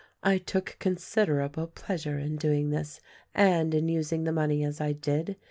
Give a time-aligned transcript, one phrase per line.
[0.23, 3.01] I took consider able pleasure in doing this
[3.35, 5.35] and in using the money as I did.